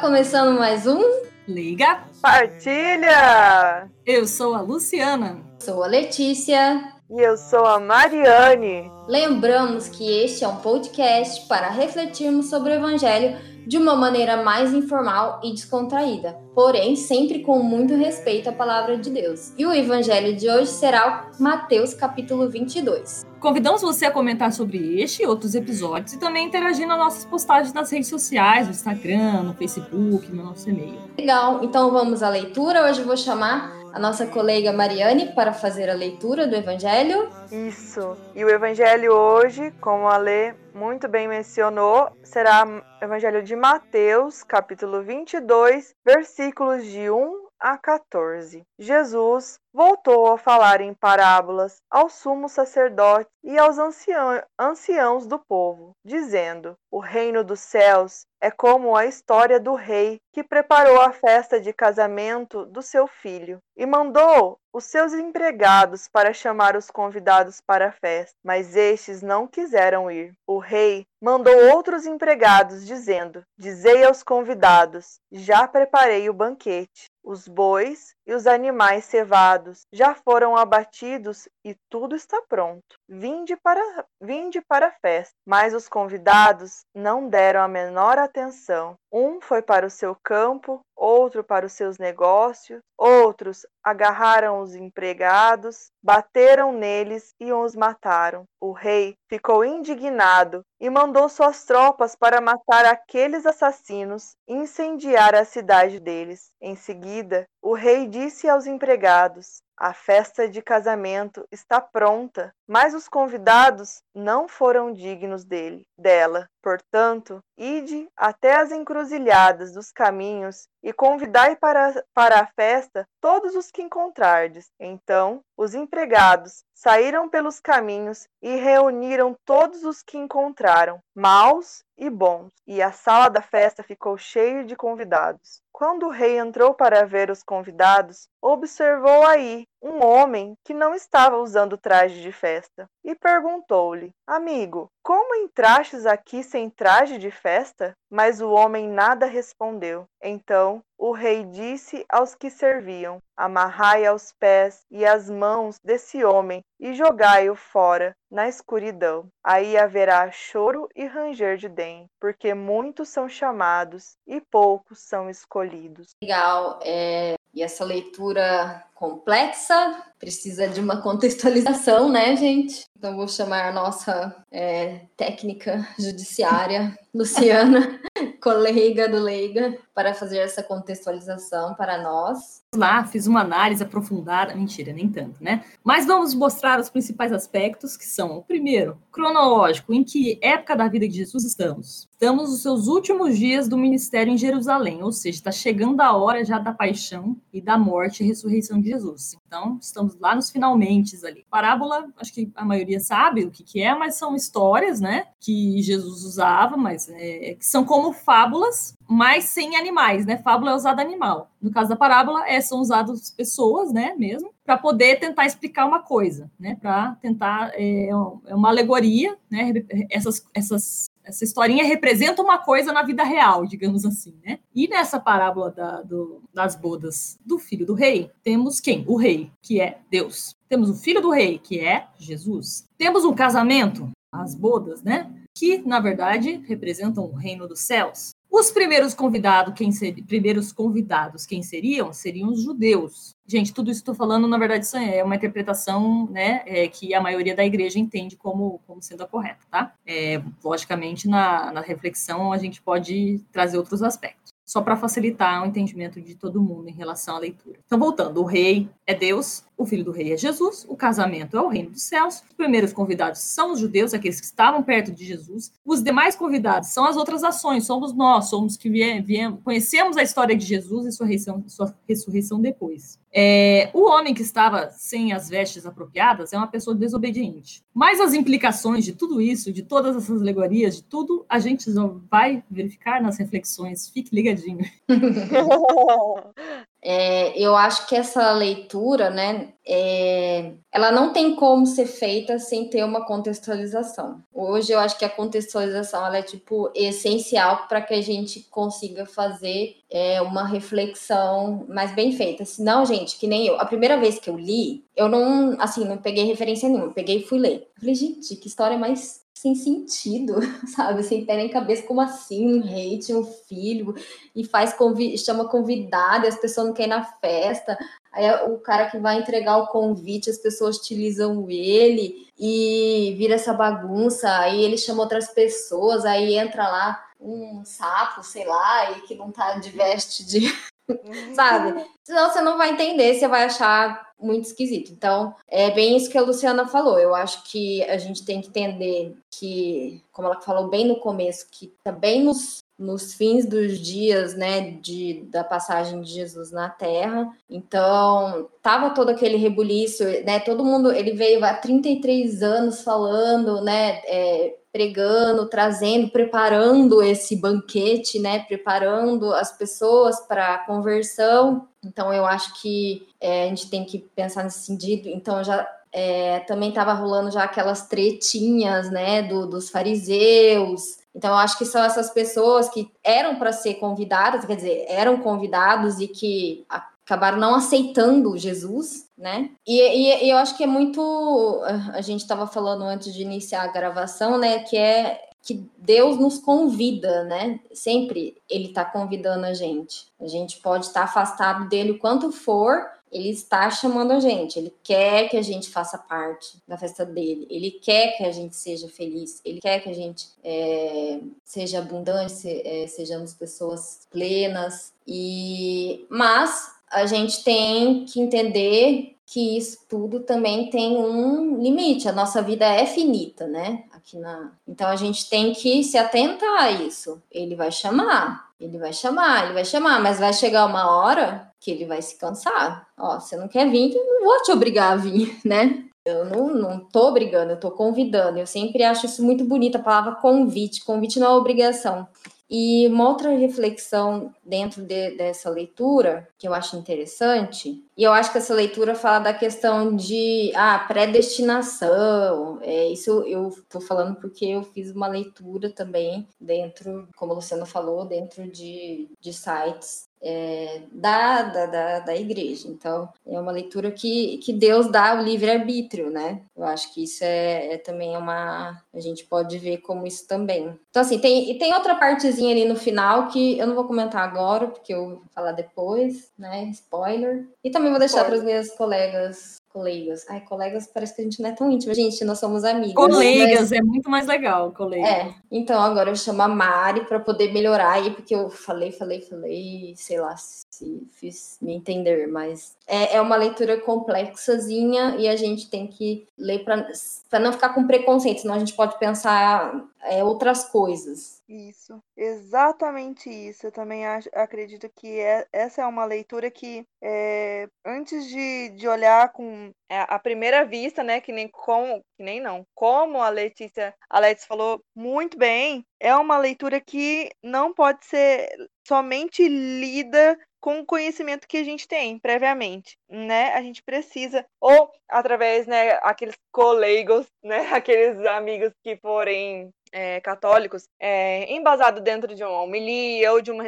[0.00, 0.98] está começando mais um
[1.46, 3.86] Liga Partilha!
[4.06, 5.38] Eu sou a Luciana.
[5.58, 6.94] Sou a Letícia.
[7.10, 8.90] E eu sou a Mariane.
[9.06, 13.36] Lembramos que este é um podcast para refletirmos sobre o Evangelho
[13.70, 19.08] de uma maneira mais informal e descontraída, porém sempre com muito respeito à palavra de
[19.10, 19.52] Deus.
[19.56, 23.24] E o evangelho de hoje será Mateus capítulo 22.
[23.38, 27.72] Convidamos você a comentar sobre este e outros episódios e também interagir nas nossas postagens
[27.72, 30.98] nas redes sociais, no Instagram, no Facebook, no nosso e-mail.
[31.16, 32.90] Legal, então vamos à leitura.
[32.90, 37.28] Hoje eu vou chamar a nossa colega Mariane para fazer a leitura do Evangelho.
[37.50, 38.16] Isso.
[38.34, 44.42] E o Evangelho hoje, como a Lê muito bem mencionou, será o Evangelho de Mateus,
[44.42, 48.62] capítulo 22, versículos de 1 a 14.
[48.78, 55.92] Jesus voltou a falar em parábolas aos sumos sacerdotes e aos ancião, anciãos do povo,
[56.04, 61.60] dizendo: O reino dos céus é como a história do rei que preparou a festa
[61.60, 67.88] de casamento do seu filho e mandou os seus empregados para chamar os convidados para
[67.88, 70.32] a festa, mas estes não quiseram ir.
[70.46, 77.10] O rei mandou outros empregados, dizendo: Dizei aos convidados: Já preparei o banquete.
[77.22, 82.96] Os bois e os animais cevados já foram abatidos e tudo está pronto.
[83.08, 85.34] Vinde para, vinde para a festa.
[85.46, 88.96] Mas os convidados não deram a menor atenção.
[89.12, 95.90] Um foi para o seu campo, outro para os seus negócios, outros agarraram os empregados,
[96.02, 98.44] bateram neles e os mataram.
[98.60, 105.44] O rei ficou indignado e mandou suas tropas para matar aqueles assassinos e incendiar a
[105.44, 106.50] cidade deles.
[106.60, 113.08] Em seguida, o rei disse aos empregados: A festa de casamento está pronta, mas os
[113.08, 116.46] convidados não foram dignos dele, dela.
[116.62, 123.70] Portanto, ide até as encruzilhadas dos caminhos e convidai para, para a festa todos os
[123.70, 124.68] que encontrardes.
[124.78, 132.52] Então, os empregados saíram pelos caminhos e reuniram todos os que encontraram, maus e bons,
[132.66, 135.62] e a sala da festa ficou cheia de convidados.
[135.72, 141.36] Quando o rei entrou para ver os convidados, observou aí um homem que não estava
[141.38, 147.94] usando traje de festa e perguntou-lhe: Amigo, como entrastes aqui sem traje de festa?
[148.10, 150.04] Mas o homem nada respondeu.
[150.22, 156.62] Então o rei disse aos que serviam: Amarrai aos pés e às mãos desse homem
[156.78, 159.28] e jogai-o fora na escuridão.
[159.42, 166.10] Aí haverá choro e ranger de dentes, porque muitos são chamados e poucos são escolhidos.
[166.22, 166.78] Legal.
[166.82, 167.39] É...
[167.54, 172.84] E essa leitura complexa precisa de uma contextualização, né, gente?
[172.96, 177.98] Então vou chamar a nossa é, técnica judiciária, Luciana,
[178.42, 182.62] colega do Leiga, para fazer essa contextualização para nós.
[182.76, 185.64] Lá, fiz uma análise aprofundada, mentira, nem tanto, né?
[185.82, 190.86] Mas vamos mostrar os principais aspectos, que são, o primeiro, cronológico, em que época da
[190.88, 192.09] vida de Jesus estamos?
[192.22, 196.44] Estamos nos seus últimos dias do ministério em Jerusalém, ou seja, está chegando a hora
[196.44, 199.38] já da paixão e da morte e ressurreição de Jesus.
[199.46, 201.46] Então, estamos lá nos finalmente ali.
[201.50, 205.80] Parábola, acho que a maioria sabe o que, que é, mas são histórias, né, que
[205.80, 210.36] Jesus usava, mas é, que são como fábulas, mas sem animais, né?
[210.36, 211.50] Fábula é usada animal.
[211.60, 216.02] No caso da parábola, é, são usadas pessoas, né, mesmo, para poder tentar explicar uma
[216.02, 219.72] coisa, né, para tentar, é, é uma alegoria, né,
[220.10, 224.58] essas, essas essa historinha representa uma coisa na vida real, digamos assim, né?
[224.74, 229.04] E nessa parábola da, do, das bodas do filho do rei, temos quem?
[229.06, 230.56] O rei, que é Deus.
[230.68, 232.88] Temos o filho do rei, que é Jesus.
[232.98, 235.32] Temos um casamento, as bodas, né?
[235.54, 238.34] Que, na verdade, representam o reino dos céus.
[238.50, 242.12] Os primeiros convidados, quem ser, primeiros convidados, quem seriam?
[242.12, 243.36] Seriam os judeus.
[243.46, 247.20] Gente, tudo isso que estou falando, na verdade, é uma interpretação né, é, que a
[247.20, 249.94] maioria da igreja entende como, como sendo a correta, tá?
[250.04, 255.66] É, logicamente, na, na reflexão, a gente pode trazer outros aspectos só para facilitar o
[255.66, 257.80] entendimento de todo mundo em relação à leitura.
[257.84, 261.60] Então, voltando, o rei é Deus, o filho do rei é Jesus, o casamento é
[261.62, 265.24] o reino dos céus, os primeiros convidados são os judeus, aqueles que estavam perto de
[265.24, 270.22] Jesus, os demais convidados são as outras ações, somos nós, somos que viemos, conhecemos a
[270.22, 273.18] história de Jesus e sua ressurreição, sua ressurreição depois.
[273.32, 277.82] É, o homem que estava sem as vestes apropriadas é uma pessoa desobediente.
[277.94, 281.88] Mas as implicações de tudo isso, de todas essas alegorias, de tudo, a gente
[282.28, 284.08] vai verificar nas reflexões.
[284.08, 284.84] Fique ligadinho.
[287.02, 292.88] é, eu acho que essa leitura, né, é, ela não tem como ser feita sem
[292.90, 294.42] ter uma contextualização.
[294.52, 299.24] Hoje eu acho que a contextualização ela é tipo essencial para que a gente consiga
[299.24, 302.64] fazer é, uma reflexão mais bem feita.
[302.64, 306.18] Senão, gente, que nem eu, a primeira vez que eu li, eu não, assim, não
[306.18, 307.88] peguei referência nenhuma, peguei e fui ler.
[307.96, 310.54] Eu falei, gente, que história mais sem sentido,
[310.96, 311.22] sabe?
[311.22, 312.66] Sem pé nem cabeça, como assim?
[312.66, 314.14] Um tinha um filho
[314.56, 317.98] e faz convi chama convidado as pessoas não querem ir na festa.
[318.32, 323.56] Aí é o cara que vai entregar o convite, as pessoas utilizam ele e vira
[323.56, 324.50] essa bagunça.
[324.60, 329.50] Aí ele chama outras pessoas, aí entra lá um sapo, sei lá, e que não
[329.50, 330.89] tá de veste de.
[331.54, 332.04] sabe?
[332.22, 335.12] Senão você não vai entender, você vai achar muito esquisito.
[335.12, 337.18] Então, é bem isso que a Luciana falou.
[337.18, 341.66] Eu acho que a gente tem que entender que, como ela falou bem no começo,
[341.70, 347.50] que também nos, nos fins dos dias, né, de, da passagem de Jesus na Terra.
[347.68, 354.22] Então, tava todo aquele rebuliço, né, todo mundo, ele veio há 33 anos falando, né,
[354.24, 358.60] é, pregando, trazendo, preparando esse banquete, né?
[358.60, 361.88] Preparando as pessoas para a conversão.
[362.04, 365.28] Então, eu acho que é, a gente tem que pensar nesse sentido.
[365.28, 369.42] Então, já é, também estava rolando já aquelas tretinhas, né?
[369.42, 371.18] Do, dos fariseus.
[371.34, 375.38] Então, eu acho que são essas pessoas que eram para ser convidadas, quer dizer, eram
[375.38, 376.84] convidados e que
[377.30, 379.70] acabaram não aceitando Jesus, né?
[379.86, 381.80] E, e, e eu acho que é muito.
[382.12, 384.80] A gente estava falando antes de iniciar a gravação, né?
[384.80, 387.78] Que é que Deus nos convida, né?
[387.92, 390.26] Sempre Ele está convidando a gente.
[390.40, 394.76] A gente pode estar tá afastado dele o quanto for, ele está chamando a gente,
[394.76, 398.74] ele quer que a gente faça parte da festa dele, ele quer que a gente
[398.74, 405.12] seja feliz, ele quer que a gente é, seja abundante, se, é, sejamos pessoas plenas.
[405.24, 412.28] E mas a gente tem que entender que isso tudo também tem um limite.
[412.28, 414.04] A nossa vida é finita, né?
[414.12, 414.70] Aqui na...
[414.86, 417.42] Então a gente tem que se atentar a isso.
[417.50, 421.90] Ele vai chamar, ele vai chamar, ele vai chamar, mas vai chegar uma hora que
[421.90, 423.08] ele vai se cansar.
[423.18, 426.04] Ó, você não quer vir, eu não vou te obrigar a vir, né?
[426.24, 428.58] Eu não, não tô obrigando, eu tô convidando.
[428.58, 431.04] Eu sempre acho isso muito bonito, a palavra convite.
[431.04, 432.28] Convite não é obrigação.
[432.70, 438.52] E uma outra reflexão dentro de, dessa leitura que eu acho interessante, e eu acho
[438.52, 442.78] que essa leitura fala da questão de ah, predestinação.
[442.82, 447.86] É, isso eu estou falando porque eu fiz uma leitura também dentro, como o Luciano
[447.86, 452.88] falou, dentro de, de sites é, da, da, da, da, igreja.
[452.88, 456.62] Então, é uma leitura que, que Deus dá o livre-arbítrio, né?
[456.76, 459.02] Eu acho que isso é, é, também uma.
[459.12, 460.98] A gente pode ver como isso também.
[461.10, 464.42] Então, assim, tem, e tem outra partezinha ali no final que eu não vou comentar
[464.42, 466.84] agora, porque eu vou falar depois, né?
[466.90, 467.68] Spoiler.
[467.84, 470.46] E também vou deixar para os meus colegas colegas.
[470.48, 473.14] Ai, colegas parece que a gente não é tão íntimo, gente, nós somos amigos.
[473.14, 473.92] Colegas, mas...
[473.92, 475.26] é muito mais legal, colega.
[475.26, 479.40] É, então agora eu chamo a Mari para poder melhorar aí, porque eu falei, falei,
[479.42, 485.56] falei, sei lá se fiz me entender, mas é, é uma leitura complexazinha e a
[485.56, 490.44] gente tem que ler para não ficar com preconceito, senão a gente pode pensar é,
[490.44, 491.59] outras coisas.
[491.72, 493.86] Isso, exatamente isso.
[493.86, 499.06] Eu também acho, acredito que é, essa é uma leitura que, é, antes de, de
[499.06, 503.48] olhar com é, a primeira vista, né, que nem como, que nem não, como a
[503.50, 508.68] Letícia, a Letícia falou muito bem, é uma leitura que não pode ser
[509.06, 513.72] somente lida com o conhecimento que a gente tem previamente, né?
[513.74, 521.08] A gente precisa ou através, né, aqueles colegas, né, aqueles amigos que forem é, católicos,
[521.18, 523.84] é, embasado dentro de uma homilia ou de uma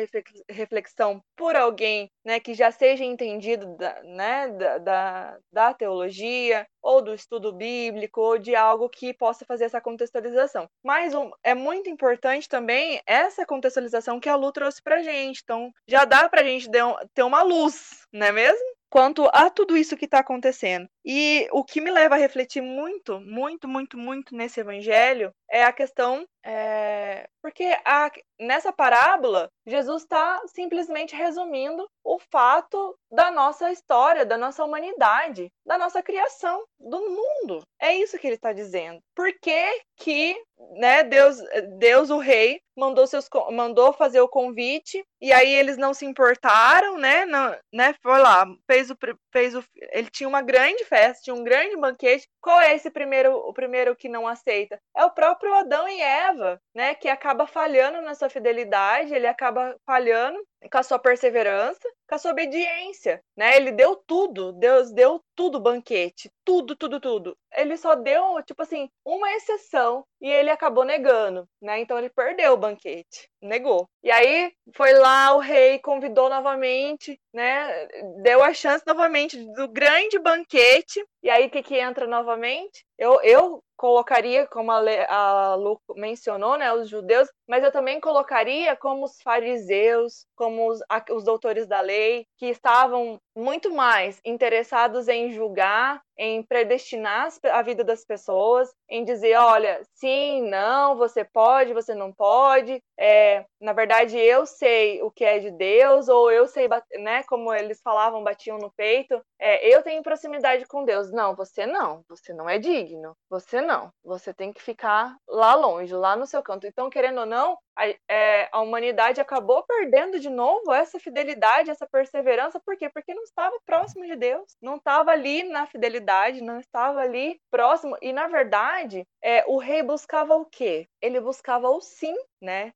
[0.48, 7.02] reflexão por alguém né, que já seja entendido da, né, da, da, da, teologia ou
[7.02, 10.68] do estudo bíblico ou de algo que possa fazer essa contextualização.
[10.82, 15.40] Mas um, é muito importante também essa contextualização que a Lu trouxe para gente.
[15.42, 16.68] Então, já dá para a gente
[17.14, 18.81] ter uma luz, não é mesmo?
[18.92, 20.87] Quanto a tudo isso que está acontecendo.
[21.04, 25.72] E o que me leva a refletir muito, muito, muito, muito nesse evangelho é a
[25.72, 26.26] questão.
[26.44, 27.28] É...
[27.40, 28.11] Porque a...
[28.38, 35.78] nessa parábola, Jesus está simplesmente resumindo o fato da nossa história, da nossa humanidade, da
[35.78, 37.62] nossa criação, do mundo.
[37.80, 39.00] É isso que ele está dizendo.
[39.14, 40.37] Por que, que
[40.76, 41.38] né, Deus,
[41.78, 46.96] Deus, o rei, mandou, seus, mandou fazer o convite e aí eles não se importaram,
[46.96, 47.25] né?
[47.26, 48.96] Não, né foi lá, fez o,
[49.32, 49.64] fez o.
[49.92, 52.28] Ele tinha uma grande festa, tinha um grande banquete.
[52.40, 54.78] Qual é esse primeiro, o primeiro que não aceita?
[54.96, 56.31] É o próprio Adão e Eva,
[56.74, 56.94] né?
[56.94, 60.38] Que acaba falhando na sua fidelidade, ele acaba falhando
[60.71, 63.57] com a sua perseverança, com a sua obediência, né?
[63.57, 67.37] Ele deu tudo, Deus deu tudo banquete, tudo, tudo, tudo.
[67.54, 71.81] Ele só deu, tipo assim, uma exceção e ele acabou negando, né?
[71.81, 73.88] Então ele perdeu o banquete, negou.
[74.02, 77.87] E aí foi lá o rei convidou novamente, né?
[78.23, 81.02] Deu a chance novamente do grande banquete.
[81.23, 82.85] E aí o que que entra novamente?
[82.99, 84.78] Eu, eu colocaria, como a,
[85.09, 90.80] a Lu mencionou, né, os judeus, mas eu também colocaria como os fariseus, como os,
[91.11, 97.82] os doutores da lei, que estavam muito mais interessados em julgar, em predestinar a vida
[97.82, 102.82] das pessoas, em dizer, olha, sim, não, você pode, você não pode.
[102.98, 106.68] É, na verdade, eu sei o que é de Deus, ou eu sei,
[107.00, 111.10] né, como eles falavam, batiam no peito, é, eu tenho proximidade com Deus.
[111.10, 115.92] Não, você não, você não é digno, você não, você tem que ficar lá longe,
[115.94, 116.66] lá no seu canto.
[116.66, 121.86] Então, querendo ou não, a, é, a humanidade acabou perdendo de novo essa fidelidade, essa
[121.90, 122.88] perseverança, por quê?
[122.88, 127.96] Porque não estava próximo de Deus, não estava ali na fidelidade, não estava ali próximo,
[128.00, 130.86] e na verdade, é, o rei buscava o quê?
[131.00, 132.72] Ele buscava o sim, né?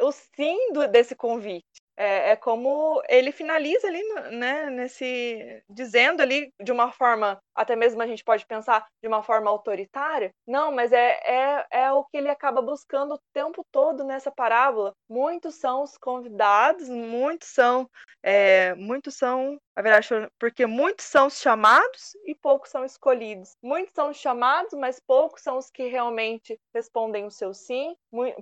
[0.00, 1.82] O sim do, desse convite.
[1.96, 8.02] É, é, como ele finaliza ali, né, nesse dizendo ali de uma forma, até mesmo
[8.02, 10.32] a gente pode pensar de uma forma autoritária.
[10.46, 14.92] Não, mas é, é, é o que ele acaba buscando o tempo todo nessa parábola.
[15.08, 17.88] Muitos são os convidados, muitos são,
[18.22, 23.52] é, muitos são, a verdade, porque muitos são os chamados e poucos são escolhidos.
[23.62, 27.94] Muitos são os chamados, mas poucos são os que realmente respondem o seu sim.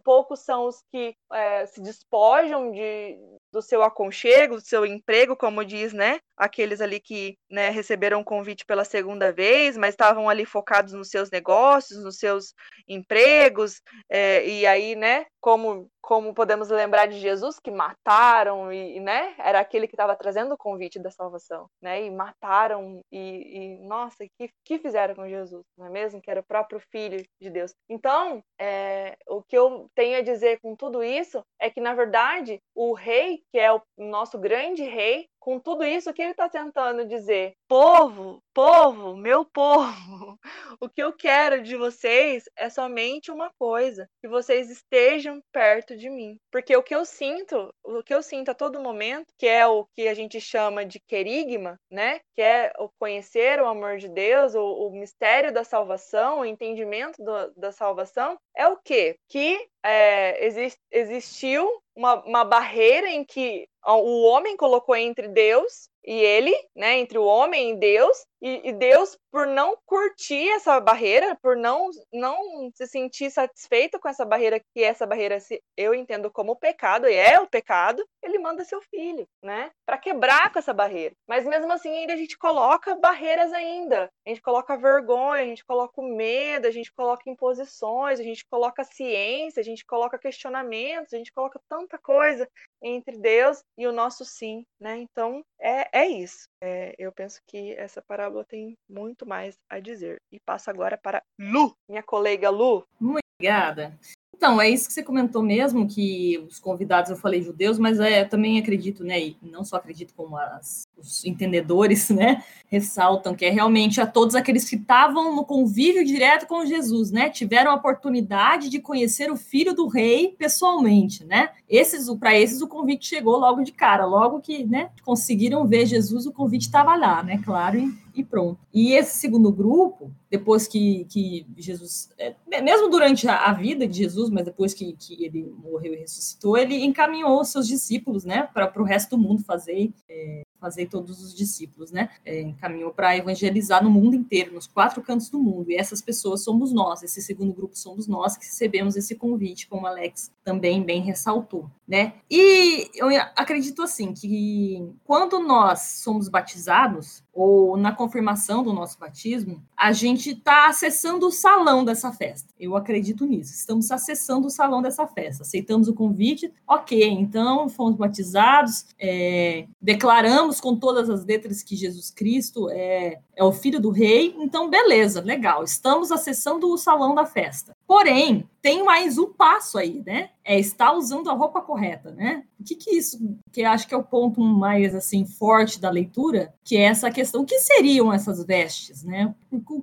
[0.05, 3.19] poucos são os que é, se despojam de
[3.52, 6.21] do seu aconchego, do seu emprego, como diz, né?
[6.37, 11.09] Aqueles ali que né, receberam o convite pela segunda vez, mas estavam ali focados nos
[11.09, 12.54] seus negócios, nos seus
[12.88, 15.26] empregos, é, e aí, né?
[15.40, 19.35] Como, como podemos lembrar de Jesus que mataram e, né?
[19.38, 22.04] Era aquele que estava trazendo o convite da salvação, né?
[22.04, 26.21] E mataram e, e nossa, que que fizeram com Jesus, não é mesmo?
[26.21, 27.73] Que era o próprio Filho de Deus.
[27.88, 32.61] Então, é, o que eu tenho a dizer com tudo isso é que na verdade
[32.75, 36.49] o rei que é o nosso grande rei, com tudo isso, o que ele está
[36.49, 37.54] tentando dizer?
[37.66, 40.38] Povo, povo, meu povo,
[40.80, 46.11] o que eu quero de vocês é somente uma coisa: que vocês estejam perto de
[46.11, 46.37] mim.
[46.50, 49.87] Porque o que eu sinto, o que eu sinto a todo momento, que é o
[49.97, 52.20] que a gente chama de querigma, né?
[52.37, 57.23] Que é o conhecer o amor de Deus, o, o mistério da salvação, o entendimento
[57.23, 59.16] do, da salvação, é o quê?
[59.28, 61.66] Que é, exist, existiu
[61.97, 67.25] uma, uma barreira em que o homem colocou entre Deus e ele, né, entre o
[67.25, 72.87] homem e Deus, e, e, Deus, por não curtir essa barreira, por não, não se
[72.87, 75.37] sentir satisfeito com essa barreira, que essa barreira
[75.77, 80.51] eu entendo como pecado, e é o pecado, ele manda seu filho, né, para quebrar
[80.51, 81.15] com essa barreira.
[81.29, 84.11] Mas mesmo assim, ainda a gente coloca barreiras ainda.
[84.27, 88.85] A gente coloca vergonha, a gente coloca medo, a gente coloca imposições, a gente coloca
[88.85, 92.49] ciência, a gente coloca questionamentos, a gente coloca tanta coisa
[92.83, 94.99] entre Deus e o nosso sim, né?
[94.99, 96.49] Então, é, é isso.
[96.63, 100.21] É, eu penso que essa parábola tem muito mais a dizer.
[100.33, 102.87] E passo agora para Lu, minha colega Lu.
[102.99, 103.99] Muito obrigada.
[104.35, 108.25] Então, é isso que você comentou mesmo, que os convidados, eu falei judeus, mas é,
[108.25, 113.50] também acredito, né, e não só acredito como as, os entendedores, né, ressaltam que é
[113.50, 118.69] realmente a todos aqueles que estavam no convívio direto com Jesus, né, tiveram a oportunidade
[118.69, 123.62] de conhecer o filho do rei pessoalmente, né, esses, para esses o convite chegou logo
[123.62, 128.11] de cara, logo que, né, conseguiram ver Jesus, o convite estava lá, né, claro, e
[128.14, 128.59] e pronto.
[128.73, 133.99] E esse segundo grupo, depois que, que Jesus, é, mesmo durante a, a, vida de
[133.99, 138.80] Jesus, mas depois que, que ele morreu e ressuscitou, ele encaminhou seus discípulos, né, para
[138.80, 142.11] o resto do mundo fazer é, fazer todos os discípulos, né?
[142.25, 145.71] É, encaminhou para evangelizar no mundo inteiro, nos quatro cantos do mundo.
[145.71, 149.87] E essas pessoas somos nós, esse segundo grupo somos nós que recebemos esse convite, como
[149.87, 152.12] Alex também bem ressaltou, né?
[152.30, 159.61] E eu acredito assim que quando nós somos batizados ou na confirmação do nosso batismo,
[159.76, 162.54] a gente está acessando o salão dessa festa.
[162.61, 163.52] Eu acredito nisso.
[163.54, 165.42] Estamos acessando o salão dessa festa.
[165.42, 167.09] Aceitamos o convite, ok.
[167.09, 173.50] Então fomos batizados, é, declaramos com todas as letras que Jesus Cristo é, é o
[173.50, 177.75] filho do rei, então beleza, legal, estamos acessando o salão da festa.
[177.90, 180.30] Porém, tem mais um passo aí, né?
[180.44, 182.44] É estar usando a roupa correta, né?
[182.61, 183.18] O que que isso,
[183.50, 187.42] que acho que é o ponto mais assim forte da leitura, que é essa questão,
[187.42, 189.35] o que seriam essas vestes, né?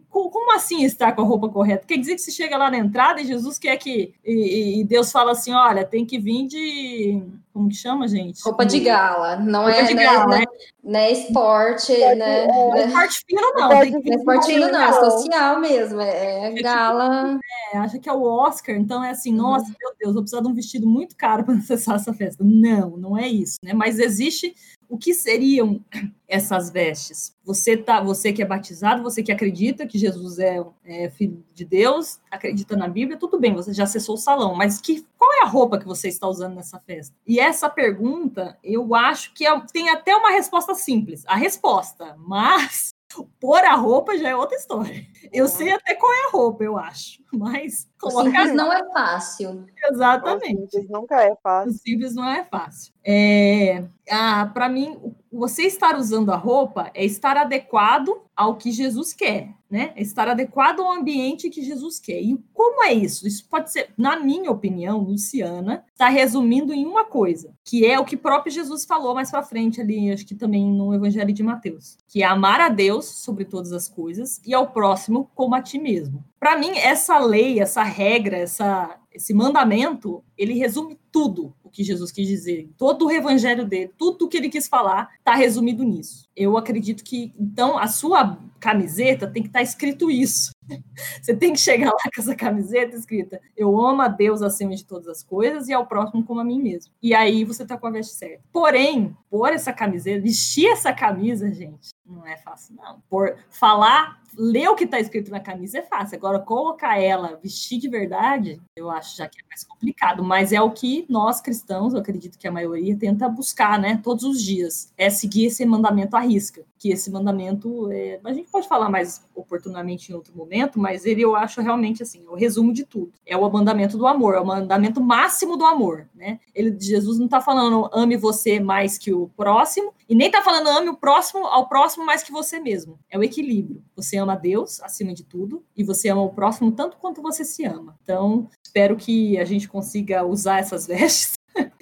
[0.10, 1.86] Como assim estar com a roupa correta?
[1.86, 5.12] Quer dizer que você chega lá na entrada e Jesus quer que e, e Deus
[5.12, 7.22] fala assim, olha, tem que vir de
[7.58, 8.40] como que chama, gente?
[8.44, 10.46] Roupa de gala, não Roupa é, de né, gala, né,
[10.84, 12.46] né, esporte, né?
[12.46, 13.70] Não é né, esporte fino, não.
[13.70, 17.40] Não é esportivo, não, é social mesmo, é tipo, gala.
[17.74, 19.38] É, acha que é o Oscar, então é assim, Uhum.
[19.38, 22.44] nossa, meu Deus, vou precisar de um vestido muito caro para acessar essa festa.
[22.44, 23.74] Não, não é isso, né?
[23.74, 24.56] Mas existe
[24.90, 25.84] o que seriam
[26.28, 27.36] essas vestes?
[27.44, 31.66] Você tá, você que é batizado, você que acredita que Jesus é, é filho de
[31.66, 35.42] Deus, acredita na Bíblia, tudo bem, você já acessou o salão, mas que qual é
[35.44, 37.16] a roupa que você está usando nessa festa?
[37.26, 42.94] E essa pergunta, eu acho que é- tem até uma resposta simples, a resposta, mas
[43.40, 45.06] pôr a roupa já é outra história.
[45.32, 48.84] Eu sei até qual é a roupa, eu acho, mas O colocar simples não é
[48.92, 49.66] fácil.
[49.90, 50.72] exatamente.
[50.72, 51.74] Simples nunca é O fácil.
[51.74, 52.94] simples não é fácil.
[53.04, 58.72] É, ah, para mim, o- você estar usando a roupa é estar adequado ao que
[58.72, 59.94] Jesus quer, né?
[59.96, 62.22] Estar adequado ao ambiente que Jesus quer.
[62.22, 63.28] E como é isso?
[63.28, 68.06] Isso pode ser, na minha opinião, Luciana, está resumindo em uma coisa, que é o
[68.06, 71.98] que próprio Jesus falou mais para frente ali, acho que também no Evangelho de Mateus,
[72.08, 75.78] que é amar a Deus sobre todas as coisas e ao próximo como a ti
[75.80, 76.24] mesmo.
[76.40, 82.28] Para mim, essa lei, essa regra, essa, esse mandamento, ele resume tudo que Jesus quis
[82.28, 82.68] dizer.
[82.76, 86.28] Todo o evangelho dele, tudo o que ele quis falar, está resumido nisso.
[86.36, 90.50] Eu acredito que, então, a sua camiseta tem que estar escrito isso.
[91.22, 94.84] Você tem que chegar lá com essa camiseta escrita: Eu amo a Deus acima de
[94.84, 96.92] todas as coisas e ao próximo como a mim mesmo.
[97.02, 98.44] E aí você tá com a veste certa.
[98.52, 103.02] Porém, pôr essa camiseta, vestir essa camisa, gente, não é fácil, não.
[103.10, 106.18] Por falar, ler o que tá escrito na camisa é fácil.
[106.18, 110.24] Agora, colocar ela, vestir de verdade, eu acho já que é mais complicado.
[110.24, 114.24] Mas é o que nós cristãos, eu acredito que a maioria, tenta buscar, né, todos
[114.24, 114.92] os dias.
[114.98, 116.64] É seguir esse mandamento à risca.
[116.78, 118.20] Que esse mandamento, é...
[118.24, 122.26] a gente pode falar mais oportunamente em outro momento, mas ele eu acho realmente assim,
[122.26, 123.12] é o resumo de tudo.
[123.26, 126.40] É o mandamento do amor, é o mandamento máximo do amor, né?
[126.54, 130.70] Ele, Jesus não está falando ame você mais que o próximo, e nem está falando
[130.70, 133.00] ame o próximo ao próximo mais que você mesmo.
[133.10, 133.84] É o equilíbrio.
[133.96, 137.66] Você ama Deus acima de tudo, e você ama o próximo tanto quanto você se
[137.66, 137.98] ama.
[138.04, 141.37] Então, espero que a gente consiga usar essas vestes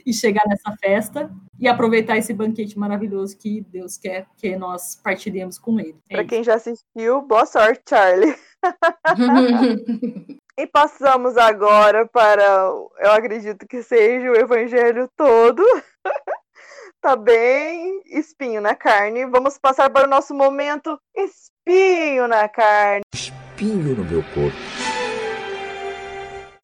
[0.05, 5.57] e chegar nessa festa e aproveitar esse banquete maravilhoso que Deus quer que nós partilhemos
[5.57, 5.97] com Ele.
[6.09, 6.29] É Pra isso.
[6.29, 8.35] quem já assistiu, boa sorte, Charlie.
[10.57, 15.61] E passamos agora para, o- eu acredito que seja o evangelho todo.
[17.01, 19.25] tá bem espinho na carne.
[19.25, 23.01] Vamos passar para o nosso momento espinho na carne.
[23.13, 24.55] espinho no meu corpo.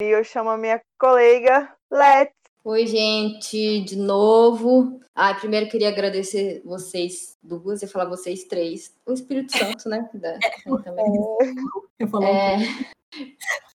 [0.00, 2.32] E eu chamo a minha colega Let's.
[2.64, 5.00] Oi, gente, de novo.
[5.14, 8.94] Ah, primeiro queria agradecer vocês duas e falar vocês três.
[9.04, 10.08] O Espírito Santo, né?
[10.10, 10.38] que dá-
[10.84, 11.04] também.
[11.98, 12.58] Eu falo, É,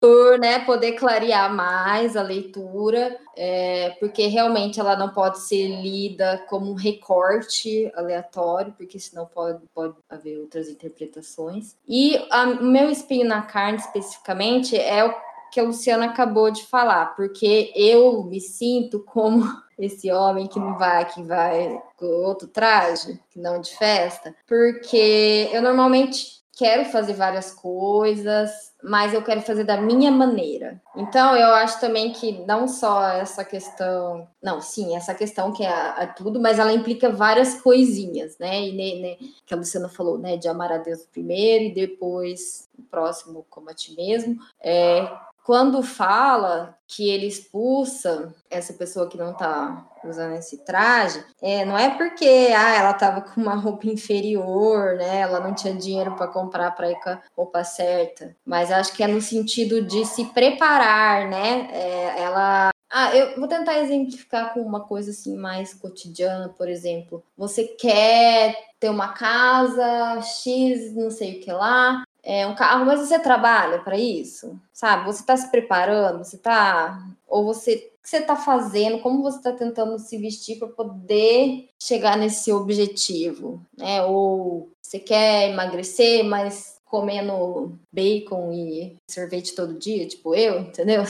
[0.01, 6.45] por né, poder clarear mais a leitura, é, porque realmente ela não pode ser lida
[6.49, 11.77] como um recorte aleatório, porque senão pode, pode haver outras interpretações.
[11.89, 12.17] E
[12.61, 15.13] o meu espinho na carne, especificamente, é o
[15.57, 19.43] que a Luciana acabou de falar, porque eu me sinto como
[19.79, 25.49] esse homem que não vai, que vai com outro traje, que não de festa, porque
[25.51, 28.51] eu normalmente quero fazer várias coisas,
[28.83, 30.81] mas eu quero fazer da minha maneira.
[30.95, 35.69] Então, eu acho também que não só essa questão, não, sim, essa questão que é,
[35.69, 38.63] a tudo, mas ela implica várias coisinhas, né?
[38.63, 42.83] E ne- que a Luciana falou, né, de amar a Deus primeiro e depois o
[42.83, 44.39] próximo como a ti mesmo.
[44.61, 45.07] É,
[45.47, 51.79] quando fala que ele expulsa essa pessoa que não tá usando esse traje, é, não
[51.79, 55.21] é porque ah, ela tava com uma roupa inferior, né?
[55.21, 59.05] Ela não tinha dinheiro para comprar para ir com a roupa certa, mas acho que
[59.05, 61.69] é no sentido de se preparar, né?
[61.73, 67.23] É, ela ah, eu vou tentar exemplificar com uma coisa assim mais cotidiana, por exemplo.
[67.37, 72.99] Você quer ter uma casa X, não sei o que lá, é um carro, mas
[72.99, 75.07] você trabalha para isso, sabe?
[75.07, 79.39] Você está se preparando, você está ou você o que você está fazendo, como você
[79.39, 84.03] está tentando se vestir para poder chegar nesse objetivo, né?
[84.05, 91.03] Ou você quer emagrecer, mas comendo bacon e sorvete todo dia, tipo eu, entendeu?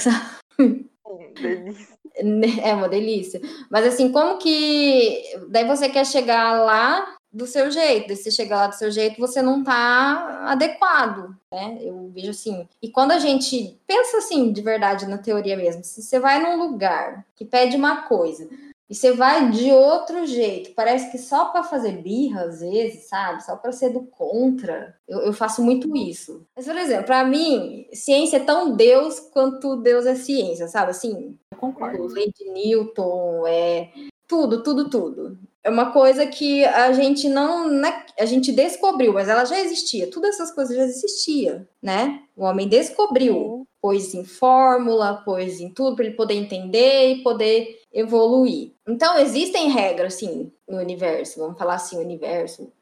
[2.62, 3.40] É uma delícia.
[3.70, 5.22] Mas assim, como que.
[5.48, 8.08] Daí você quer chegar lá do seu jeito.
[8.08, 11.78] Daí você chegar lá do seu jeito, você não tá adequado, né?
[11.82, 12.66] Eu vejo assim.
[12.80, 16.56] E quando a gente pensa assim, de verdade, na teoria mesmo, se você vai num
[16.56, 18.48] lugar que pede uma coisa.
[18.88, 23.44] E você vai de outro jeito, parece que só para fazer birra, às vezes, sabe?
[23.44, 24.96] Só para ser do contra.
[25.08, 26.46] Eu, eu faço muito isso.
[26.54, 30.92] Mas, por exemplo, para mim, ciência é tão Deus quanto Deus é ciência, sabe?
[30.92, 32.00] Assim, eu concordo.
[32.00, 33.90] o Lady Newton, é,
[34.28, 35.36] Tudo, tudo, tudo.
[35.66, 40.08] É uma coisa que a gente não, né, a gente descobriu, mas ela já existia.
[40.08, 42.22] Todas essas coisas já existiam, né?
[42.36, 47.80] O homem descobriu, pôs em fórmula, pôs em tudo para ele poder entender e poder
[47.92, 48.74] evoluir.
[48.86, 51.40] Então existem regras, sim, no universo.
[51.40, 52.72] Vamos falar assim, universo,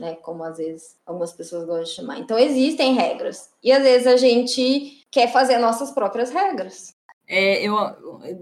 [0.00, 0.16] né?
[0.16, 2.18] Como às vezes algumas pessoas gostam de chamar.
[2.18, 6.92] Então existem regras e às vezes a gente quer fazer nossas próprias regras.
[7.34, 7.74] É, eu,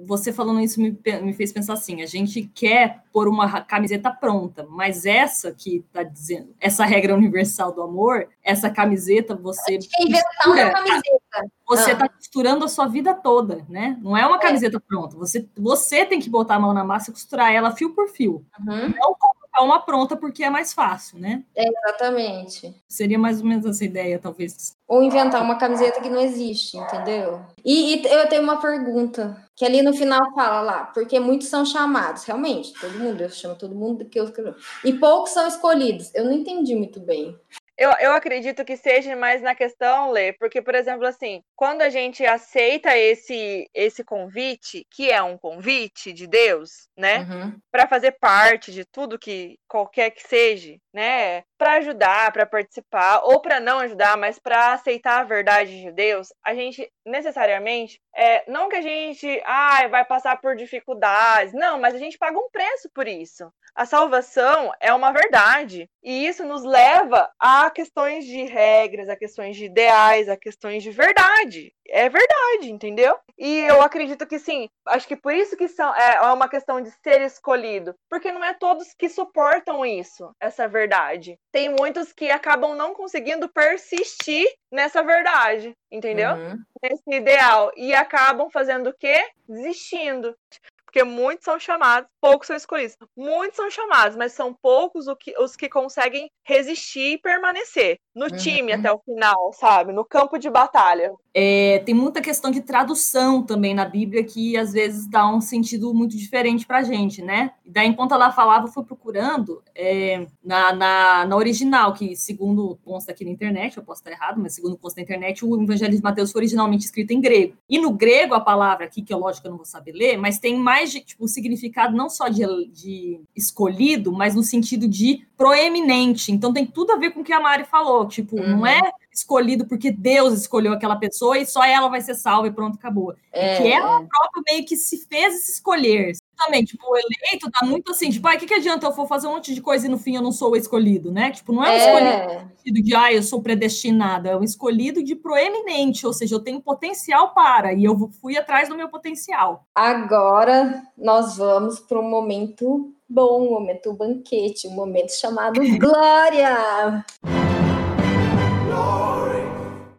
[0.05, 4.67] você falando isso me, me, fez pensar assim: a gente quer pôr uma camiseta pronta,
[4.69, 9.79] mas essa que está dizendo, essa regra universal do amor, essa camiseta você.
[10.01, 11.53] Inventar uma camiseta.
[11.69, 12.09] Você está ah.
[12.09, 13.97] costurando a sua vida toda, né?
[14.03, 14.41] Não é uma é.
[14.41, 15.17] camiseta pronta.
[15.17, 18.45] Você, você tem que botar a mão na massa e costurar ela fio por fio.
[18.59, 18.89] Uhum.
[18.89, 19.15] Não
[19.61, 21.45] colocar uma pronta porque é mais fácil, né?
[21.55, 22.75] É, exatamente.
[22.89, 24.73] Seria mais ou menos essa ideia, talvez.
[24.89, 27.41] Ou inventar uma camiseta que não existe, entendeu?
[27.65, 31.65] E, e eu tenho uma pergunta, que ali no final fala lá, porque muitos são
[31.65, 34.57] chamados, realmente, todo mundo, eu chamo todo mundo que eu escrevo.
[34.85, 36.11] E poucos são escolhidos.
[36.15, 37.39] Eu não entendi muito bem.
[37.81, 41.89] Eu, eu acredito que seja mais na questão, Lê, porque, por exemplo, assim, quando a
[41.89, 47.59] gente aceita esse, esse convite, que é um convite de Deus, né, uhum.
[47.73, 53.39] para fazer parte de tudo que qualquer que seja, né, para ajudar, para participar, ou
[53.39, 58.71] para não ajudar, mas para aceitar a verdade de Deus, a gente necessariamente, é, não
[58.71, 62.89] que a gente ah, vai passar por dificuldades, não, mas a gente paga um preço
[62.95, 63.53] por isso.
[63.75, 65.89] A salvação é uma verdade.
[66.03, 70.91] E isso nos leva a questões de regras, a questões de ideais, a questões de
[70.91, 71.73] verdade.
[71.89, 73.19] É verdade, entendeu?
[73.39, 74.69] E eu acredito que sim.
[74.87, 77.95] Acho que por isso que são, é, é uma questão de ser escolhido.
[78.09, 81.39] Porque não é todos que suportam isso, essa verdade.
[81.53, 86.33] Tem muitos que acabam não conseguindo persistir nessa verdade, entendeu?
[86.33, 86.59] Uhum.
[86.83, 87.73] Nesse ideal.
[87.77, 89.17] E acabam fazendo o quê?
[89.49, 90.37] Desistindo.
[90.85, 92.97] Porque muitos são chamados, poucos são escolhidos.
[93.17, 98.27] Muitos são chamados, mas são poucos os que, os que conseguem resistir e permanecer no
[98.27, 98.37] uhum.
[98.37, 99.93] time até o final, sabe?
[99.93, 101.13] No campo de batalha.
[101.33, 105.95] É, tem muita questão de tradução também na Bíblia que às vezes dá um sentido
[105.95, 107.53] muito diferente para a gente, né?
[107.65, 112.77] E daí, enquanto ela falava, eu fui procurando é, na, na, na, original, que segundo
[112.85, 115.97] consta aqui na internet, eu posso estar errado, mas segundo consta na internet, o Evangelho
[115.97, 117.55] de Mateus foi originalmente escrito em grego.
[117.69, 120.17] E no grego, a palavra aqui, que é lógico que eu não vou saber ler,
[120.17, 125.25] mas tem mais de, tipo, significado não só de, de escolhido, mas no sentido de
[125.41, 126.31] proeminente.
[126.31, 128.07] Então tem tudo a ver com o que a Mari falou.
[128.07, 128.59] Tipo, uhum.
[128.59, 128.79] não é
[129.11, 133.15] escolhido porque Deus escolheu aquela pessoa e só ela vai ser salva e pronto, acabou.
[133.33, 136.13] É, que ela própria meio que se fez se escolher.
[136.37, 139.29] Também, tipo, o eleito tá muito assim, tipo, o que, que adianta eu for fazer
[139.29, 141.31] um monte de coisa e no fim eu não sou o escolhido, né?
[141.31, 142.47] Tipo, não é um é.
[142.47, 146.61] escolhido de, ah, eu sou predestinada, é um escolhido de proeminente, ou seja, eu tenho
[146.61, 149.67] potencial para, e eu fui atrás do meu potencial.
[149.75, 157.05] Agora nós vamos para um momento bom, um momento banquete, um momento chamado Glória!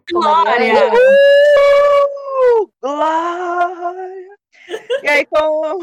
[0.10, 0.92] Glória!
[2.82, 4.38] Glória!
[5.04, 5.80] E aí, como,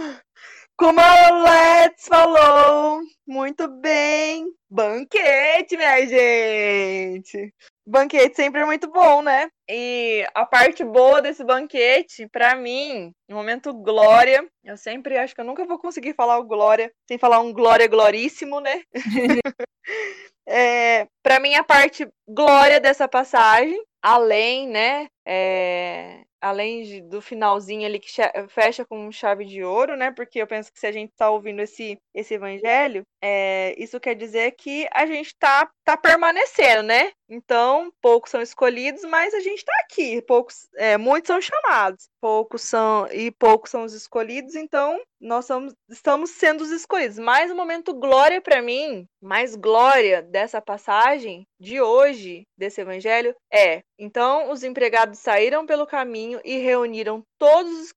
[0.77, 7.55] como a Let's falou, muito bem, banquete, minha gente!
[7.89, 9.49] Banquete sempre é muito bom, né?
[9.67, 15.41] E a parte boa desse banquete, para mim, no momento glória, eu sempre acho que
[15.41, 18.83] eu nunca vou conseguir falar o glória sem falar um glória gloríssimo, né?
[20.47, 25.09] é, para mim, a parte glória dessa passagem, além, né?
[25.27, 28.11] É, além de, do finalzinho ali que
[28.49, 30.11] fecha com chave de ouro, né?
[30.11, 34.15] Porque eu penso que se a gente está ouvindo esse, esse evangelho, é, isso quer
[34.15, 37.13] dizer que a gente está tá permanecendo, né?
[37.29, 40.23] Então, poucos são escolhidos, mas a gente está aqui.
[40.23, 44.55] Poucos, é, muitos são chamados, poucos são e poucos são os escolhidos.
[44.55, 47.19] Então, nós somos, estamos sendo os escolhidos.
[47.19, 53.81] Mais um momento glória para mim, mais glória dessa passagem de hoje desse evangelho é.
[53.99, 57.93] Então, os empregados saíram pelo caminho e reuniram todos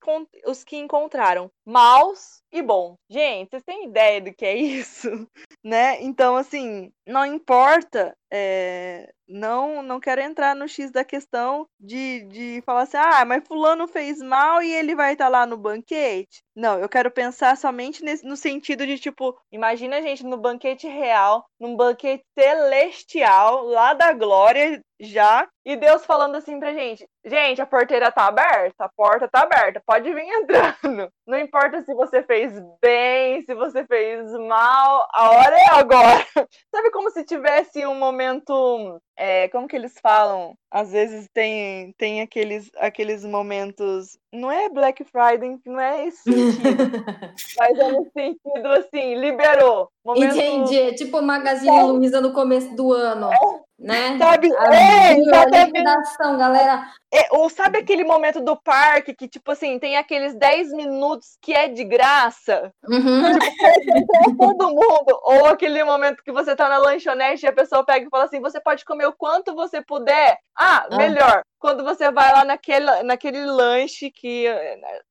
[0.46, 2.96] os que encontraram, maus e bom.
[3.08, 5.08] Gente, vocês têm ideia do que é isso?
[5.64, 6.02] né?
[6.02, 12.62] Então, assim, não importa, é, não não quero entrar no X da questão de, de
[12.64, 16.42] falar assim, ah, mas fulano fez mal e ele vai estar tá lá no banquete.
[16.54, 20.86] Não, eu quero pensar somente nesse, no sentido de, tipo, imagina a gente no banquete
[20.86, 25.46] real, num banquete celestial, lá da glória, já.
[25.64, 29.82] E Deus falando assim pra gente: gente, a porteira tá aberta, a porta tá aberta,
[29.84, 31.08] pode vir entrando.
[31.26, 36.26] Não importa se você fez bem, se você fez mal, a hora é agora.
[36.74, 39.00] Sabe como se tivesse um momento.
[39.16, 40.54] É, como que eles falam?
[40.70, 44.18] Às vezes tem, tem aqueles, aqueles momentos.
[44.32, 47.04] Não é Black Friday, não é esse sentido.
[47.58, 49.90] mas é no sentido assim, liberou.
[50.04, 50.34] Momento...
[50.34, 50.80] Entendi.
[50.80, 53.30] É tipo Magazine Luiza no começo do ano.
[53.30, 54.16] É né?
[54.16, 54.48] Sabe?
[54.56, 56.88] A é, liquidação, galera.
[57.12, 61.52] É, ou sabe aquele momento do parque que, tipo assim, tem aqueles 10 minutos que
[61.52, 62.72] é de graça?
[62.88, 63.38] Uhum.
[63.38, 65.20] Tipo, todo mundo.
[65.24, 68.40] Ou aquele momento que você tá na lanchonete e a pessoa pega e fala assim:
[68.40, 70.38] você pode comer o quanto você puder.
[70.56, 70.96] Ah, ah.
[70.96, 71.42] melhor.
[71.58, 74.46] Quando você vai lá naquele, naquele lanche que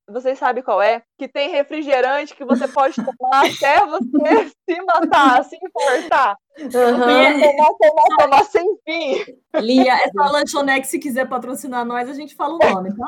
[0.10, 5.43] vocês sabem qual é, que tem refrigerante que você pode tomar até você se matar,
[5.43, 6.36] se importar.
[6.57, 6.69] Uhum.
[6.71, 9.38] Tomar, tomar, tomar sem fim.
[9.57, 13.05] Lia, essa lanchonete, se quiser patrocinar nós, a gente fala o nome, tá?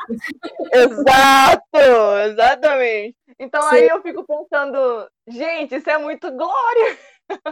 [0.73, 3.15] Exato, exatamente.
[3.39, 3.78] Então Sim.
[3.78, 6.97] aí eu fico pensando, gente, isso é muito glória.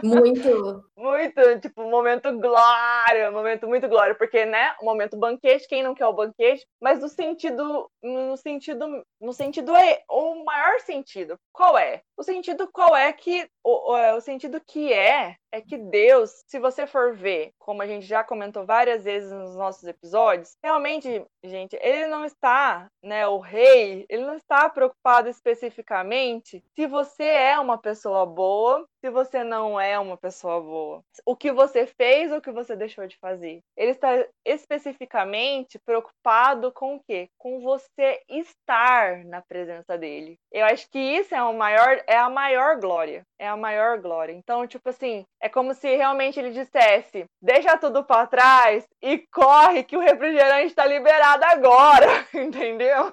[0.02, 0.84] Muito.
[0.96, 6.06] muito, tipo, momento glória, momento muito glória, porque, né, o momento banquete, quem não quer
[6.06, 11.38] o banquete, mas no sentido, no sentido, no sentido é o maior sentido.
[11.52, 12.02] Qual é?
[12.22, 16.58] O sentido qual é que o, é, o sentido que é é que Deus, se
[16.58, 21.78] você for ver, como a gente já comentou várias vezes nos nossos episódios, realmente, gente,
[21.82, 27.76] ele não está, né, o rei, ele não está preocupado especificamente se você é uma
[27.76, 31.02] pessoa boa, se você não é uma pessoa boa.
[31.26, 33.60] O que você fez ou o que você deixou de fazer.
[33.76, 37.28] Ele está especificamente preocupado com o quê?
[37.36, 40.38] Com você estar na presença dele.
[40.50, 43.22] Eu acho que isso é o maior, é a maior glória.
[43.38, 44.32] É a maior glória.
[44.32, 49.82] Então, tipo assim, é como se realmente ele dissesse: deixa tudo para trás e corre
[49.82, 53.12] que o refrigerante está liberado agora, entendeu?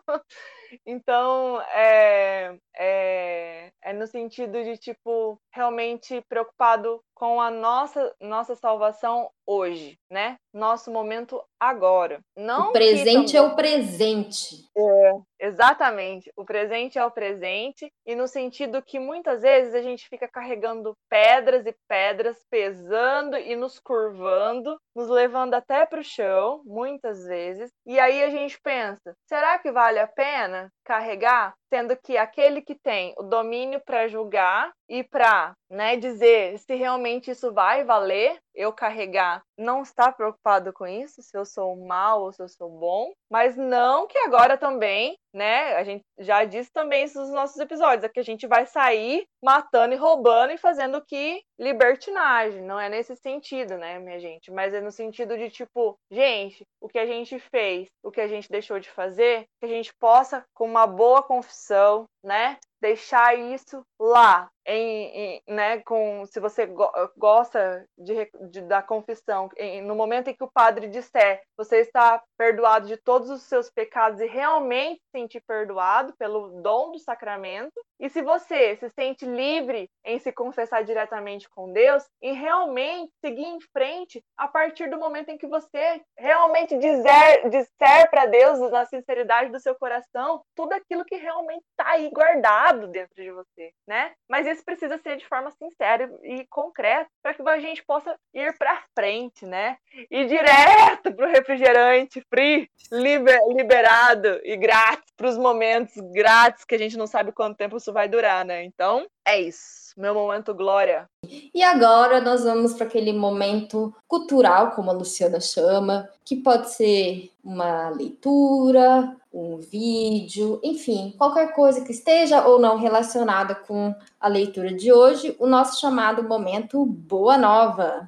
[0.85, 9.29] Então, é, é, é, no sentido de, tipo, realmente preocupado com a nossa, nossa salvação
[9.45, 10.37] hoje, né?
[10.53, 12.21] Nosso momento agora.
[12.37, 14.63] Não o presente é o presente.
[14.77, 16.31] É, exatamente.
[16.37, 20.93] O presente é o presente, e no sentido que muitas vezes a gente fica carregando
[21.09, 27.69] pedras e pedras, pesando e nos curvando, nos levando até para o chão, muitas vezes.
[27.85, 31.53] E aí a gente pensa: será que vale a pena carregar?
[31.71, 37.29] Sendo que aquele que tem o domínio para julgar e para né, dizer se realmente
[37.29, 42.33] isso vai valer eu carregar, não está preocupado com isso, se eu sou mal ou
[42.33, 47.03] se eu sou bom, mas não que agora também, né, a gente já disse também
[47.03, 51.03] isso nos nossos episódios, é que a gente vai sair matando e roubando e fazendo
[51.05, 55.95] que libertinagem, não é nesse sentido, né, minha gente, mas é no sentido de tipo,
[56.11, 59.69] gente, o que a gente fez, o que a gente deixou de fazer, que a
[59.69, 66.39] gente possa com uma boa confissão, né, deixar isso lá, em, em, né, com, se
[66.39, 71.41] você go gosta de, de, da confissão, em, no momento em que o padre disser
[71.57, 76.91] você está perdoado de todos os seus pecados e realmente se sentir perdoado pelo dom
[76.91, 82.31] do sacramento, e se você se sente livre em se confessar diretamente com Deus e
[82.31, 88.25] realmente seguir em frente a partir do momento em que você realmente dizer, disser para
[88.25, 93.31] Deus, na sinceridade do seu coração, tudo aquilo que realmente está aí guardado dentro de
[93.31, 94.13] você, né?
[94.29, 98.57] Mas isso precisa ser de forma sincera e concreta para que a gente possa ir
[98.57, 99.77] para frente, né?
[100.09, 106.75] Ir direto para o refrigerante free, liber, liberado e grátis para os momentos grátis que
[106.75, 108.63] a gente não sabe quanto tempo isso vai durar, né?
[108.63, 109.79] Então, é isso.
[109.97, 111.09] Meu momento glória.
[111.53, 117.31] E agora nós vamos para aquele momento cultural, como a Luciana chama, que pode ser
[117.43, 124.73] uma leitura, um vídeo, enfim, qualquer coisa que esteja ou não relacionada com a leitura
[124.73, 128.07] de hoje, o nosso chamado momento Boa Nova.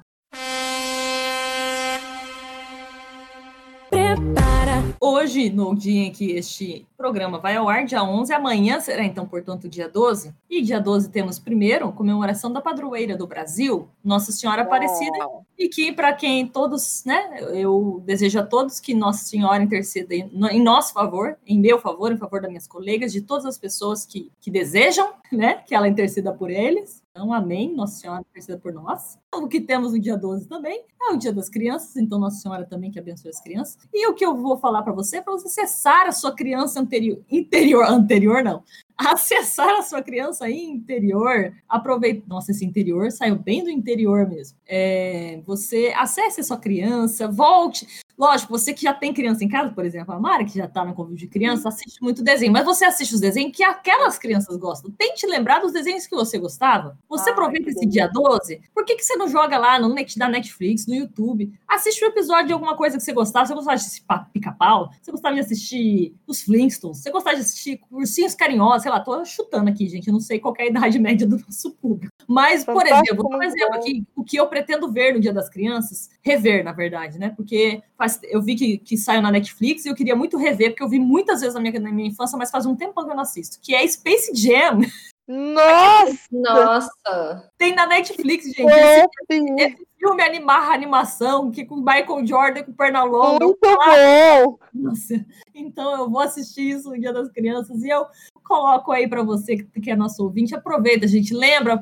[5.04, 9.26] Hoje, no dia em que este programa vai ao ar, dia 11, amanhã será então,
[9.26, 10.32] portanto, dia 12.
[10.48, 15.18] E dia 12 temos primeiro comemoração da padroeira do Brasil, Nossa Senhora Aparecida,
[15.58, 20.62] e que para quem todos, né, eu desejo a todos que Nossa Senhora interceda em
[20.62, 24.30] nosso favor, em meu favor, em favor das minhas colegas, de todas as pessoas que,
[24.40, 27.01] que desejam, né, que ela interceda por eles.
[27.12, 27.74] Então, amém.
[27.74, 29.18] Nossa Senhora interceda por nós.
[29.34, 32.64] O que temos no dia 12 também é o dia das crianças, então Nossa Senhora
[32.64, 33.76] também que abençoe as crianças.
[33.92, 36.80] E o que eu vou falar para você é para você cessar a sua criança
[36.80, 38.62] anterior, interior, anterior não,
[38.96, 42.24] acessar a sua criança interior, aproveita.
[42.26, 44.56] Nossa, esse interior saiu bem do interior mesmo.
[44.66, 47.86] É, você acesse a sua criança, volte.
[48.18, 50.84] Lógico, você que já tem criança em casa, por exemplo, a Mari, que já está
[50.84, 54.56] no convívio de criança, assiste muito desenho, mas você assiste os desenhos que aquelas crianças
[54.56, 54.90] gostam.
[54.90, 56.96] Tente lembrar dos desenhos que você gostava.
[57.08, 60.18] Você ah, aproveita esse dia 12, por que, que você não joga lá no net
[60.18, 61.52] da Netflix, no YouTube?
[61.66, 63.46] Assiste um episódio de alguma coisa que você gostava.
[63.46, 64.90] Você gostava de assistir pica-pau?
[65.00, 66.98] Você gostava de assistir os Flintstones?
[66.98, 68.82] Você gostava de assistir Ursinhos Carinhosos?
[68.82, 70.06] Sei lá, tô chutando aqui, gente.
[70.06, 72.12] Eu não sei qual é a idade média do nosso público.
[72.28, 76.10] Mas, por exemplo, por exemplo aqui, o que eu pretendo ver no Dia das Crianças,
[76.22, 77.30] rever, na verdade, né?
[77.30, 77.82] Porque
[78.24, 80.98] eu vi que, que saiu na Netflix e eu queria muito rever, porque eu vi
[80.98, 83.58] muitas vezes na minha, na minha infância, mas faz um tempo que eu não assisto,
[83.60, 84.80] que é Space Jam.
[85.32, 86.28] Nossa!
[86.30, 87.50] Nossa!
[87.56, 88.70] Tem na Netflix, gente.
[88.70, 93.44] Esse, esse, filme animar animação, que com Michael Jordan com perna longa.
[93.44, 94.58] Muito bom!
[94.74, 98.06] Nossa, então eu vou assistir isso no Dia das Crianças e eu
[98.42, 100.54] coloco aí para você que é nosso ouvinte.
[100.54, 101.32] Aproveita, gente.
[101.32, 101.80] Lembra,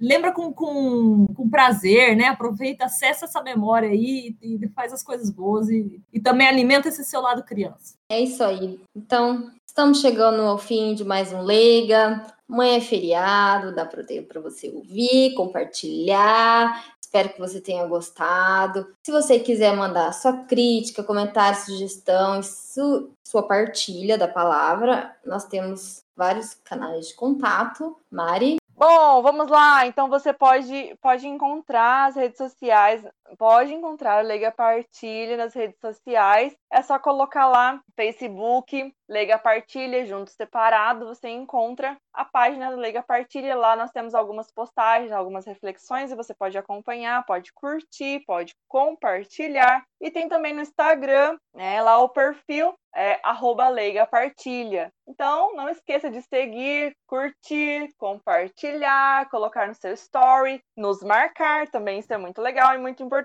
[0.00, 2.26] lembra com, com, com prazer, né?
[2.26, 7.04] Aproveita, acessa essa memória aí e faz as coisas boas e, e também alimenta esse
[7.04, 7.96] seu lado criança.
[8.08, 8.80] É isso aí.
[8.94, 12.26] Então, estamos chegando ao fim de mais um Leiga.
[12.50, 16.84] Amanhã é feriado, dá para você ouvir, compartilhar.
[17.00, 18.92] Espero que você tenha gostado.
[19.06, 26.02] Se você quiser mandar sua crítica, comentário, sugestão, su sua partilha da palavra, nós temos
[26.16, 27.96] vários canais de contato.
[28.10, 28.56] Mari?
[28.78, 29.86] Bom, vamos lá.
[29.86, 33.04] Então você pode, pode encontrar as redes sociais,
[33.36, 36.56] pode encontrar o Lega Partilha nas redes sociais.
[36.72, 43.02] É só colocar lá Facebook, Lega Partilha, junto separado, você encontra a página do Lega
[43.02, 43.56] Partilha.
[43.56, 49.82] Lá nós temos algumas postagens, algumas reflexões e você pode acompanhar, pode curtir, pode compartilhar.
[50.00, 54.92] E tem também no Instagram, né, lá o perfil é arroba Leiga Partilha.
[55.06, 62.12] Então, não esqueça de seguir, curtir, compartilhar, colocar no seu story, nos marcar também, isso
[62.12, 63.17] é muito legal e muito importante.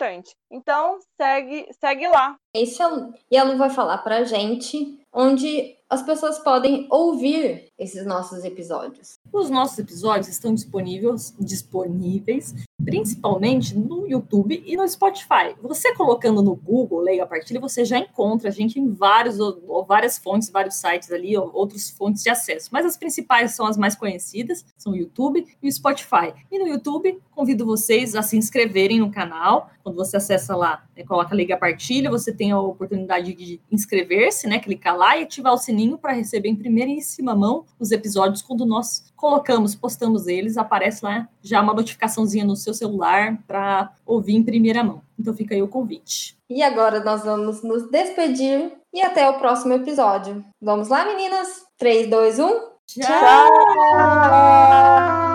[0.51, 2.36] Então, segue, segue lá.
[2.56, 2.86] Esse é,
[3.32, 9.19] e a Lu vai falar pra gente onde as pessoas podem ouvir esses nossos episódios.
[9.32, 15.56] Os nossos episódios estão disponíveis, disponíveis principalmente no YouTube e no Spotify.
[15.62, 20.17] Você colocando no Google Leia Partilha, você já encontra a gente em vários, ou, várias
[20.17, 22.69] fontes, vários sites ali, ou outras fontes de acesso.
[22.72, 26.34] Mas as principais são as mais conhecidas, são o YouTube e o Spotify.
[26.52, 29.69] E no YouTube, convido vocês a se inscreverem no canal.
[29.84, 34.60] Quando você acessa lá, né, coloca Liga Partilha, você tem a oportunidade de inscrever-se, né,
[34.60, 39.12] clicar lá e ativar o sininho para receber em primeiríssima mão os episódios quando nós
[39.23, 44.83] colocamos, postamos eles, aparece lá já uma notificaçãozinha no seu celular para ouvir em primeira
[44.83, 45.01] mão.
[45.17, 46.38] Então fica aí o convite.
[46.49, 50.43] E agora nós vamos nos despedir e até o próximo episódio.
[50.62, 51.63] Vamos lá, meninas?
[51.77, 52.47] 3, 2, 1.
[52.86, 53.07] Tchau!
[53.07, 55.33] Tchau!